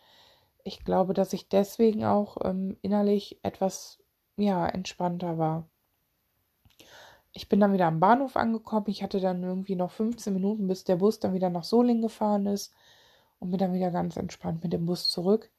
Ich 0.64 0.84
glaube, 0.84 1.14
dass 1.14 1.32
ich 1.32 1.48
deswegen 1.48 2.04
auch 2.04 2.38
ähm, 2.44 2.76
innerlich 2.82 3.38
etwas 3.42 3.98
ja 4.36 4.66
entspannter 4.66 5.38
war. 5.38 5.68
Ich 7.32 7.48
bin 7.48 7.60
dann 7.60 7.72
wieder 7.72 7.86
am 7.86 8.00
Bahnhof 8.00 8.36
angekommen. 8.36 8.86
Ich 8.88 9.02
hatte 9.02 9.20
dann 9.20 9.42
irgendwie 9.42 9.76
noch 9.76 9.90
15 9.90 10.32
Minuten, 10.32 10.68
bis 10.68 10.84
der 10.84 10.96
Bus 10.96 11.18
dann 11.20 11.34
wieder 11.34 11.50
nach 11.50 11.64
Solingen 11.64 12.02
gefahren 12.02 12.46
ist 12.46 12.72
und 13.40 13.50
bin 13.50 13.58
dann 13.58 13.74
wieder 13.74 13.90
ganz 13.90 14.16
entspannt 14.16 14.62
mit 14.62 14.72
dem 14.72 14.86
Bus 14.86 15.08
zurück. 15.08 15.50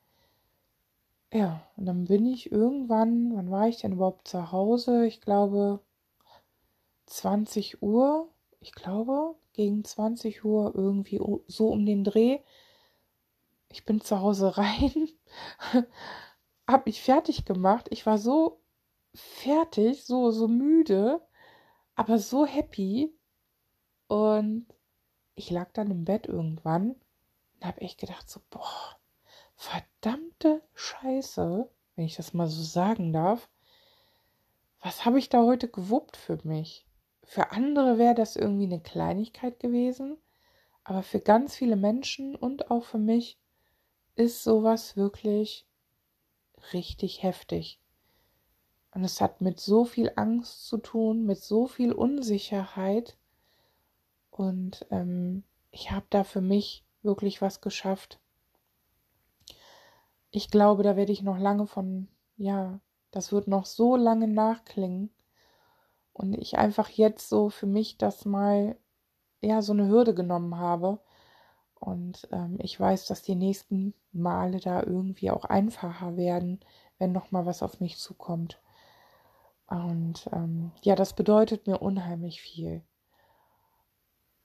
Ja, 1.34 1.62
und 1.76 1.86
dann 1.86 2.06
bin 2.06 2.26
ich 2.26 2.52
irgendwann, 2.52 3.36
wann 3.36 3.52
war 3.52 3.68
ich 3.68 3.78
denn 3.82 3.92
überhaupt 3.94 4.28
zu 4.28 4.52
Hause? 4.52 5.06
Ich 5.06 5.22
glaube 5.22 5.82
20 7.08 7.82
Uhr, 7.82 8.30
ich 8.66 8.72
glaube 8.72 9.36
gegen 9.54 9.86
20 9.86 10.44
Uhr 10.44 10.74
irgendwie 10.74 11.22
so 11.46 11.70
um 11.70 11.86
den 11.86 12.04
Dreh. 12.04 12.40
Ich 13.70 13.86
bin 13.86 14.02
zu 14.02 14.20
Hause 14.22 14.58
rein, 14.58 15.08
hab 16.68 16.88
mich 16.88 17.04
fertig 17.04 17.46
gemacht. 17.46 17.88
Ich 17.92 18.08
war 18.08 18.18
so 18.18 18.60
fertig, 19.14 20.04
so, 20.04 20.32
so 20.32 20.48
müde, 20.48 21.22
aber 21.94 22.18
so 22.18 22.48
happy. 22.48 23.14
Und 24.08 24.66
ich 25.36 25.52
lag 25.52 25.72
dann 25.74 25.92
im 25.92 26.04
Bett 26.04 26.26
irgendwann 26.26 26.96
und 27.56 27.66
hab 27.66 27.80
echt 27.82 28.00
gedacht, 28.00 28.28
so, 28.28 28.40
boah, 28.50 28.98
verdammte 29.56 30.64
Scheiße, 30.74 31.70
wenn 31.96 32.06
ich 32.06 32.16
das 32.16 32.34
mal 32.34 32.48
so 32.48 32.64
sagen 32.64 33.14
darf. 33.14 33.48
Was 34.82 35.06
habe 35.06 35.20
ich 35.20 35.30
da 35.30 35.44
heute 35.44 35.68
gewuppt 35.68 36.18
für 36.18 36.40
mich? 36.44 36.85
Für 37.26 37.52
andere 37.52 37.98
wäre 37.98 38.16
das 38.16 38.36
irgendwie 38.36 38.66
eine 38.66 38.80
Kleinigkeit 38.80 39.60
gewesen, 39.60 40.18
aber 40.84 41.02
für 41.04 41.20
ganz 41.20 41.56
viele 41.56 41.76
Menschen 41.76 42.36
und 42.36 42.70
auch 42.70 42.84
für 42.84 43.00
mich 43.00 43.40
ist 44.16 44.44
sowas 44.44 44.96
wirklich 44.96 45.66
richtig 46.74 47.24
heftig. 47.24 47.80
Und 48.92 49.04
es 49.04 49.20
hat 49.20 49.42
mit 49.42 49.60
so 49.60 49.84
viel 49.84 50.12
Angst 50.16 50.68
zu 50.68 50.78
tun, 50.78 51.26
mit 51.26 51.40
so 51.40 51.68
viel 51.68 51.92
Unsicherheit. 51.92 53.18
Und 54.32 54.86
ähm, 54.90 55.44
ich 55.72 55.92
habe 55.92 56.06
da 56.10 56.24
für 56.24 56.42
mich 56.42 56.86
wirklich 57.02 57.42
was 57.42 57.60
geschafft. 57.60 58.20
Ich 60.32 60.50
glaube, 60.50 60.84
da 60.84 60.96
werde 60.96 61.12
ich 61.12 61.24
noch 61.24 61.38
lange 61.38 61.68
von, 61.68 62.08
ja, 62.38 62.80
das 63.12 63.32
wird 63.32 63.48
noch 63.48 63.66
so 63.66 63.96
lange 63.96 64.28
nachklingen. 64.28 65.10
Und 66.16 66.34
ich 66.34 66.58
einfach 66.58 66.88
jetzt 66.88 67.28
so 67.28 67.50
für 67.50 67.66
mich 67.66 67.98
das 67.98 68.24
mal, 68.24 68.78
ja, 69.42 69.62
so 69.62 69.74
eine 69.74 69.90
Hürde 69.90 70.16
genommen 70.16 70.58
habe. 70.58 71.00
Und 71.78 72.30
ähm, 72.32 72.58
ich 72.62 72.80
weiß, 72.80 73.06
dass 73.08 73.22
die 73.22 73.36
nächsten 73.36 73.94
Male 74.14 74.62
da 74.62 74.82
irgendwie 74.82 75.30
auch 75.30 75.44
einfacher 75.44 76.16
werden, 76.16 76.62
wenn 77.00 77.12
nochmal 77.12 77.46
was 77.46 77.62
auf 77.62 77.82
mich 77.82 77.98
zukommt. 77.98 78.62
Und 79.68 80.30
ähm, 80.32 80.72
ja, 80.84 80.96
das 80.96 81.14
bedeutet 81.14 81.68
mir 81.68 81.80
unheimlich 81.80 82.40
viel. 82.42 82.82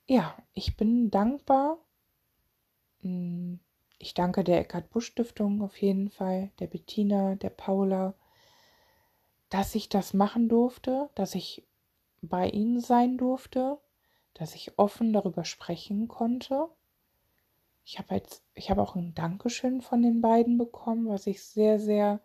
Ja, 0.07 0.35
ich 0.53 0.75
bin 0.75 1.09
dankbar. 1.09 1.77
Hm, 2.99 3.61
ich 3.97 4.13
danke 4.13 4.43
der 4.43 4.59
Eckhard 4.59 4.89
Busch 4.89 5.05
Stiftung 5.05 5.61
auf 5.61 5.77
jeden 5.81 6.09
Fall, 6.09 6.51
der 6.59 6.67
Bettina, 6.67 7.35
der 7.35 7.49
Paula, 7.49 8.13
dass 9.51 9.75
ich 9.75 9.89
das 9.89 10.13
machen 10.13 10.47
durfte, 10.47 11.09
dass 11.13 11.35
ich 11.35 11.67
bei 12.21 12.49
ihnen 12.49 12.79
sein 12.79 13.17
durfte, 13.17 13.79
dass 14.33 14.55
ich 14.55 14.79
offen 14.79 15.11
darüber 15.11 15.43
sprechen 15.43 16.07
konnte. 16.07 16.69
Ich 17.83 17.99
habe 17.99 18.15
jetzt, 18.15 18.45
ich 18.53 18.71
habe 18.71 18.81
auch 18.81 18.95
ein 18.95 19.13
Dankeschön 19.13 19.81
von 19.81 20.01
den 20.01 20.21
beiden 20.21 20.57
bekommen, 20.57 21.09
was 21.09 21.27
ich 21.27 21.43
sehr, 21.43 21.81
sehr 21.81 22.21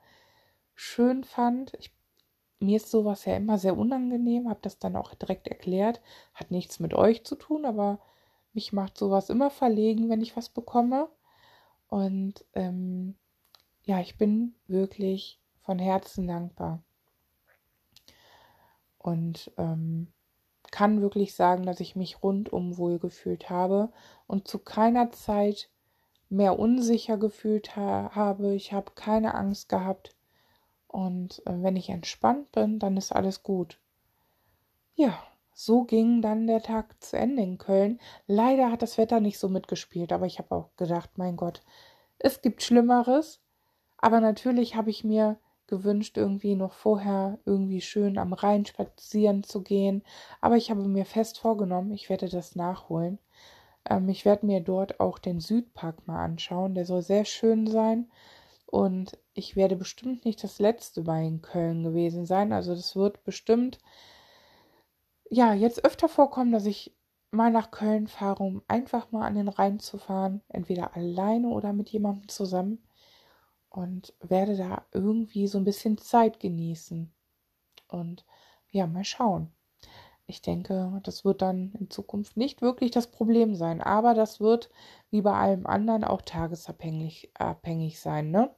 schön 0.76 1.24
fand. 1.24 1.74
Ich, 1.80 1.92
mir 2.60 2.76
ist 2.76 2.92
sowas 2.92 3.24
ja 3.24 3.34
immer 3.36 3.58
sehr 3.58 3.76
unangenehm, 3.76 4.48
habe 4.48 4.60
das 4.62 4.78
dann 4.78 4.94
auch 4.94 5.12
direkt 5.14 5.48
erklärt. 5.48 6.00
Hat 6.32 6.52
nichts 6.52 6.78
mit 6.78 6.94
euch 6.94 7.24
zu 7.24 7.34
tun, 7.34 7.64
aber 7.64 7.98
mich 8.52 8.72
macht 8.72 8.96
sowas 8.96 9.30
immer 9.30 9.50
verlegen, 9.50 10.08
wenn 10.08 10.22
ich 10.22 10.36
was 10.36 10.48
bekomme. 10.48 11.08
Und 11.88 12.44
ähm, 12.54 13.16
ja, 13.82 13.98
ich 13.98 14.16
bin 14.16 14.54
wirklich 14.68 15.40
von 15.58 15.80
Herzen 15.80 16.28
dankbar 16.28 16.85
und 19.06 19.52
ähm, 19.56 20.08
kann 20.72 21.00
wirklich 21.00 21.34
sagen, 21.34 21.64
dass 21.64 21.78
ich 21.78 21.94
mich 21.94 22.22
rundum 22.24 22.76
wohl 22.76 22.98
gefühlt 22.98 23.48
habe 23.50 23.92
und 24.26 24.48
zu 24.48 24.58
keiner 24.58 25.10
Zeit 25.12 25.70
mehr 26.28 26.58
unsicher 26.58 27.16
gefühlt 27.16 27.76
ha 27.76 28.10
habe. 28.14 28.54
Ich 28.54 28.72
habe 28.72 28.92
keine 28.96 29.34
Angst 29.34 29.68
gehabt 29.68 30.16
und 30.88 31.40
äh, 31.46 31.62
wenn 31.62 31.76
ich 31.76 31.88
entspannt 31.88 32.50
bin, 32.50 32.80
dann 32.80 32.96
ist 32.96 33.12
alles 33.12 33.44
gut. 33.44 33.78
Ja, 34.96 35.22
so 35.54 35.84
ging 35.84 36.20
dann 36.20 36.48
der 36.48 36.62
Tag 36.62 37.00
zu 37.02 37.16
Ende 37.16 37.42
in 37.42 37.58
Köln. 37.58 38.00
Leider 38.26 38.72
hat 38.72 38.82
das 38.82 38.98
Wetter 38.98 39.20
nicht 39.20 39.38
so 39.38 39.48
mitgespielt, 39.48 40.12
aber 40.12 40.26
ich 40.26 40.38
habe 40.38 40.52
auch 40.52 40.70
gedacht, 40.76 41.10
mein 41.16 41.36
Gott, 41.36 41.62
es 42.18 42.42
gibt 42.42 42.62
Schlimmeres. 42.62 43.40
Aber 43.98 44.20
natürlich 44.20 44.74
habe 44.74 44.90
ich 44.90 45.04
mir 45.04 45.38
gewünscht, 45.68 46.16
irgendwie 46.16 46.54
noch 46.54 46.72
vorher 46.72 47.38
irgendwie 47.44 47.80
schön 47.80 48.18
am 48.18 48.32
Rhein 48.32 48.66
spazieren 48.66 49.42
zu 49.42 49.62
gehen. 49.62 50.02
Aber 50.40 50.56
ich 50.56 50.70
habe 50.70 50.82
mir 50.82 51.04
fest 51.04 51.38
vorgenommen, 51.38 51.92
ich 51.92 52.08
werde 52.08 52.28
das 52.28 52.56
nachholen. 52.56 53.18
Ähm, 53.88 54.08
ich 54.08 54.24
werde 54.24 54.46
mir 54.46 54.60
dort 54.60 55.00
auch 55.00 55.18
den 55.18 55.40
Südpark 55.40 56.06
mal 56.06 56.24
anschauen. 56.24 56.74
Der 56.74 56.86
soll 56.86 57.02
sehr 57.02 57.24
schön 57.24 57.66
sein. 57.66 58.10
Und 58.66 59.18
ich 59.34 59.56
werde 59.56 59.76
bestimmt 59.76 60.24
nicht 60.24 60.42
das 60.42 60.58
letzte 60.58 61.02
Mal 61.02 61.24
in 61.24 61.42
Köln 61.42 61.82
gewesen 61.84 62.26
sein. 62.26 62.52
Also 62.52 62.74
das 62.74 62.96
wird 62.96 63.24
bestimmt 63.24 63.78
ja 65.30 65.54
jetzt 65.54 65.84
öfter 65.84 66.08
vorkommen, 66.08 66.52
dass 66.52 66.66
ich 66.66 66.94
mal 67.30 67.50
nach 67.50 67.70
Köln 67.70 68.06
fahre, 68.08 68.42
um 68.42 68.62
einfach 68.68 69.10
mal 69.12 69.26
an 69.26 69.34
den 69.34 69.48
Rhein 69.48 69.78
zu 69.78 69.98
fahren, 69.98 70.42
entweder 70.48 70.96
alleine 70.96 71.48
oder 71.48 71.72
mit 71.72 71.90
jemandem 71.90 72.28
zusammen 72.28 72.85
und 73.76 74.14
werde 74.20 74.56
da 74.56 74.86
irgendwie 74.92 75.46
so 75.46 75.58
ein 75.58 75.64
bisschen 75.64 75.98
Zeit 75.98 76.40
genießen. 76.40 77.12
Und 77.88 78.24
ja, 78.70 78.86
mal 78.86 79.04
schauen. 79.04 79.52
Ich 80.26 80.40
denke, 80.42 80.98
das 81.04 81.24
wird 81.26 81.42
dann 81.42 81.72
in 81.78 81.90
Zukunft 81.90 82.38
nicht 82.38 82.62
wirklich 82.62 82.90
das 82.90 83.10
Problem 83.10 83.54
sein, 83.54 83.82
aber 83.82 84.14
das 84.14 84.40
wird 84.40 84.70
wie 85.10 85.20
bei 85.20 85.34
allem 85.34 85.66
anderen 85.66 86.04
auch 86.04 86.22
tagesabhängig 86.22 87.30
abhängig 87.34 88.00
sein, 88.00 88.30
ne? 88.30 88.50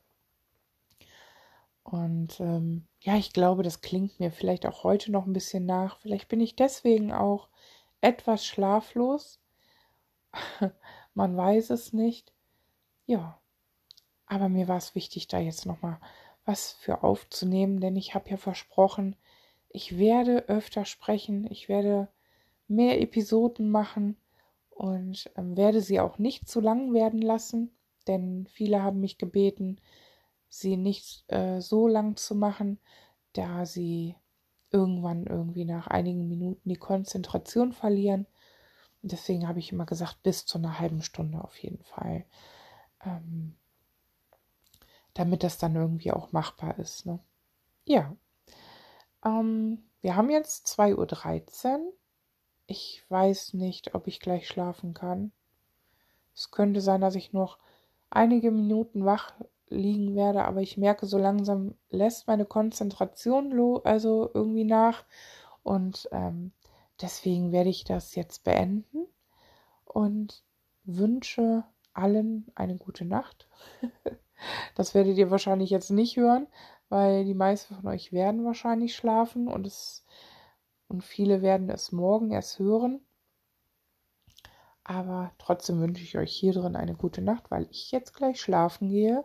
Und 1.82 2.38
ähm, 2.40 2.86
ja, 3.00 3.16
ich 3.16 3.32
glaube, 3.32 3.62
das 3.64 3.80
klingt 3.80 4.20
mir 4.20 4.30
vielleicht 4.30 4.66
auch 4.66 4.84
heute 4.84 5.10
noch 5.10 5.26
ein 5.26 5.32
bisschen 5.32 5.66
nach. 5.66 5.98
Vielleicht 5.98 6.28
bin 6.28 6.40
ich 6.40 6.54
deswegen 6.54 7.12
auch 7.12 7.48
etwas 8.00 8.46
schlaflos. 8.46 9.40
Man 11.14 11.36
weiß 11.36 11.70
es 11.70 11.92
nicht. 11.92 12.32
Ja, 13.06 13.40
aber 14.28 14.48
mir 14.48 14.68
war 14.68 14.76
es 14.76 14.94
wichtig, 14.94 15.28
da 15.28 15.38
jetzt 15.38 15.66
nochmal 15.66 15.98
was 16.44 16.72
für 16.72 17.02
aufzunehmen, 17.02 17.80
denn 17.80 17.96
ich 17.96 18.14
habe 18.14 18.30
ja 18.30 18.36
versprochen, 18.36 19.16
ich 19.68 19.98
werde 19.98 20.48
öfter 20.48 20.84
sprechen, 20.84 21.46
ich 21.50 21.68
werde 21.68 22.08
mehr 22.68 23.00
Episoden 23.00 23.70
machen 23.70 24.16
und 24.70 25.30
ähm, 25.36 25.56
werde 25.56 25.80
sie 25.80 26.00
auch 26.00 26.18
nicht 26.18 26.48
zu 26.48 26.60
lang 26.60 26.94
werden 26.94 27.20
lassen, 27.20 27.76
denn 28.06 28.46
viele 28.50 28.82
haben 28.82 29.00
mich 29.00 29.18
gebeten, 29.18 29.80
sie 30.48 30.76
nicht 30.76 31.30
äh, 31.30 31.60
so 31.60 31.86
lang 31.88 32.16
zu 32.16 32.34
machen, 32.34 32.78
da 33.34 33.66
sie 33.66 34.14
irgendwann 34.70 35.26
irgendwie 35.26 35.64
nach 35.64 35.86
einigen 35.86 36.28
Minuten 36.28 36.68
die 36.68 36.76
Konzentration 36.76 37.72
verlieren. 37.72 38.26
Deswegen 39.02 39.48
habe 39.48 39.58
ich 39.58 39.72
immer 39.72 39.86
gesagt, 39.86 40.22
bis 40.22 40.44
zu 40.46 40.58
einer 40.58 40.78
halben 40.78 41.02
Stunde 41.02 41.42
auf 41.42 41.56
jeden 41.58 41.82
Fall. 41.84 42.24
Ähm, 43.04 43.56
damit 45.18 45.42
das 45.42 45.58
dann 45.58 45.74
irgendwie 45.74 46.12
auch 46.12 46.30
machbar 46.30 46.78
ist. 46.78 47.04
Ne? 47.04 47.18
Ja. 47.84 48.14
Ähm, 49.24 49.82
wir 50.00 50.14
haben 50.14 50.30
jetzt 50.30 50.68
2.13 50.78 51.78
Uhr. 51.80 51.92
Ich 52.68 53.02
weiß 53.08 53.54
nicht, 53.54 53.96
ob 53.96 54.06
ich 54.06 54.20
gleich 54.20 54.46
schlafen 54.46 54.94
kann. 54.94 55.32
Es 56.36 56.52
könnte 56.52 56.80
sein, 56.80 57.00
dass 57.00 57.16
ich 57.16 57.32
noch 57.32 57.58
einige 58.10 58.52
Minuten 58.52 59.04
wach 59.04 59.34
liegen 59.70 60.14
werde, 60.14 60.44
aber 60.44 60.62
ich 60.62 60.76
merke, 60.76 61.06
so 61.06 61.18
langsam 61.18 61.74
lässt 61.90 62.28
meine 62.28 62.44
Konzentration 62.44 63.52
also 63.82 64.30
irgendwie 64.32 64.64
nach. 64.64 65.04
Und 65.64 66.08
ähm, 66.12 66.52
deswegen 67.00 67.50
werde 67.50 67.70
ich 67.70 67.82
das 67.82 68.14
jetzt 68.14 68.44
beenden 68.44 69.08
und 69.84 70.44
wünsche 70.84 71.64
allen 71.92 72.46
eine 72.54 72.76
gute 72.76 73.04
Nacht. 73.04 73.48
das 74.74 74.94
werdet 74.94 75.16
ihr 75.18 75.30
wahrscheinlich 75.30 75.70
jetzt 75.70 75.90
nicht 75.90 76.16
hören, 76.16 76.46
weil 76.88 77.24
die 77.24 77.34
meisten 77.34 77.74
von 77.74 77.86
euch 77.86 78.12
werden 78.12 78.44
wahrscheinlich 78.44 78.94
schlafen 78.96 79.48
und 79.48 79.66
es 79.66 80.04
und 80.88 81.04
viele 81.04 81.42
werden 81.42 81.68
es 81.68 81.92
morgen 81.92 82.30
erst 82.30 82.58
hören. 82.58 83.00
Aber 84.84 85.32
trotzdem 85.38 85.80
wünsche 85.80 86.02
ich 86.02 86.16
euch 86.16 86.32
hier 86.32 86.54
drin 86.54 86.76
eine 86.76 86.94
gute 86.94 87.20
Nacht, 87.20 87.50
weil 87.50 87.66
ich 87.70 87.90
jetzt 87.90 88.14
gleich 88.14 88.40
schlafen 88.40 88.88
gehe 88.88 89.24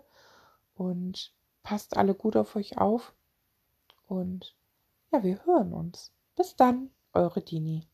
und 0.75 1.33
passt 1.63 1.95
alle 1.95 2.15
gut 2.15 2.35
auf 2.35 2.57
euch 2.57 2.77
auf. 2.77 3.13
Und 4.07 4.57
ja, 5.11 5.23
wir 5.23 5.45
hören 5.45 5.73
uns. 5.73 6.11
Bis 6.35 6.57
dann, 6.57 6.89
eure 7.13 7.41
Dini. 7.41 7.87